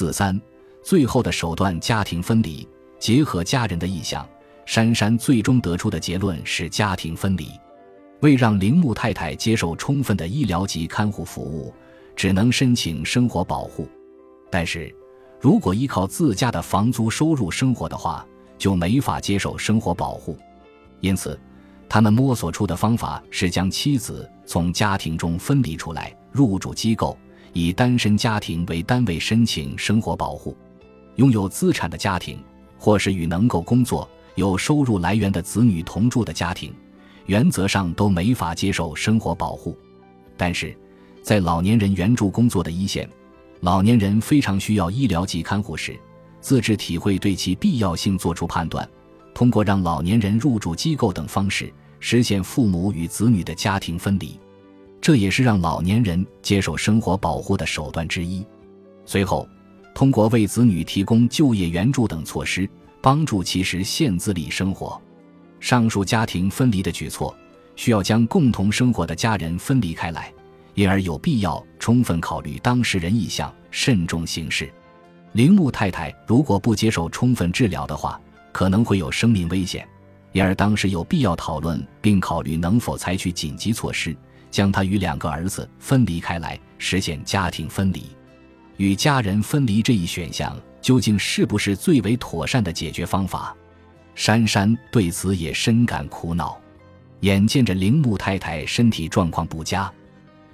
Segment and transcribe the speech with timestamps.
[0.00, 0.40] 四三，
[0.82, 2.66] 最后的手段家庭分离，
[2.98, 4.26] 结合家人的意向，
[4.64, 7.50] 珊珊最终得出的结论是家庭分离。
[8.20, 11.70] 为让铃木太太接受充分的医疗及看护服务，
[12.16, 13.86] 只能申请生活保护。
[14.50, 14.90] 但是，
[15.38, 18.26] 如果依靠自家的房租收入生活的话，
[18.56, 20.34] 就没法接受生活保护。
[21.00, 21.38] 因此，
[21.90, 27.18] 他们摸索出的方法是将妻子从家庭中分离出来，入住机构，
[27.52, 30.56] 以单身家庭为单位申请生活保护。
[31.16, 32.38] 拥有资产的家庭，
[32.78, 36.72] 或是与能够工作、有收入来源的子女同住的家庭。
[37.26, 39.76] 原则上都没法接受生活保护，
[40.36, 40.76] 但是，
[41.22, 43.08] 在老年人援助工作的一线，
[43.60, 45.96] 老年人非常需要医疗及看护时，
[46.40, 48.88] 自治体会对其必要性作出判断，
[49.32, 54.36] 通过让老年人入住机构等方式实现父母与子女的家庭分离，
[55.00, 58.46] 这也是让老年人接受生活保护的手段之一。
[59.04, 59.48] 随后，
[59.94, 62.68] 通过为子女提供就业援助等措施，
[63.00, 65.00] 帮助其实现自立生活。
[65.58, 67.34] 上述家庭分离的举措，
[67.76, 70.32] 需要将共同生活的家人分离开来，
[70.74, 74.70] 因而有必要充分考虑当事人意向，慎重行事。
[75.32, 78.20] 铃木太太如果不接受充分治疗的话，
[78.52, 79.86] 可能会有生命危险，
[80.32, 84.16] 因而当时有必要讨论并考虑能否采取紧急措施，
[84.50, 88.04] 将他与两个儿子分离开来，实现家庭分离。
[88.76, 93.54] 与家人分离这一选项，究竟是不是最为妥善的解决方法？
[94.14, 96.60] 珊珊对此也深感苦恼，
[97.20, 99.90] 眼见着铃木太太身体状况不佳，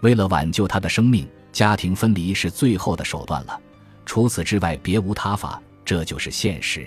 [0.00, 3.60] 为了挽救她的生命，家庭分离是最后的手段了，
[4.04, 6.86] 除此之外别无他法，这就是现实。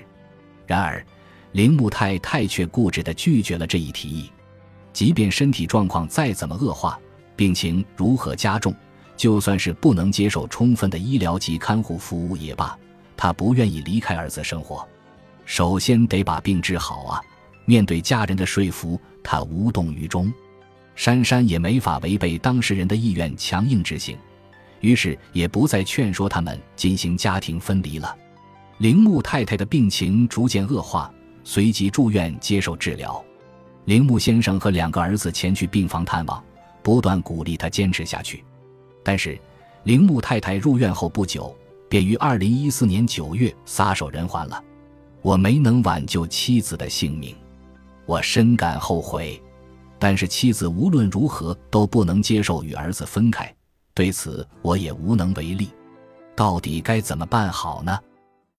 [0.68, 1.04] 然而，
[1.54, 4.30] 铃木太太却固执地拒绝了这一提议，
[5.00, 7.00] 即便身体状况再怎么恶化，
[7.38, 8.76] 病情如何加重，
[9.16, 12.78] 就算是不能接受充分的医疗及看护服务也罢，
[13.16, 14.86] 他不愿意离开儿子生活。
[15.46, 17.22] 首先得把病治好啊！
[17.64, 20.30] 面对家人的说服，他无动于衷。
[20.96, 24.18] 珊珊也没法违背当事人的意愿强硬执行，
[24.82, 28.14] 于是也不再劝说他们进行家庭分离了。
[28.80, 31.10] 铃木太太的病情逐渐恶化，
[31.46, 33.24] 随即住院接受治疗。
[33.86, 36.44] 铃木先生和两个儿子前去病房探望，
[36.84, 38.44] 不断鼓励他坚持下去。
[39.04, 39.40] 但是，
[39.84, 41.56] 铃木太太入院后不久，
[41.90, 44.64] 便于二零一四年九月撒手人寰了。
[45.22, 47.36] 我没能挽救妻子的性命，
[48.06, 49.42] 我深感后悔。
[49.98, 53.54] 但是妻子无论如何都不能接受与儿子分开，
[53.94, 55.70] 对此我也无能为力。
[56.36, 58.00] 到底该怎么办好呢？